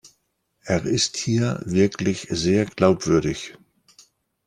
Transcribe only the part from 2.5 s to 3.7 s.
glaubwürdig.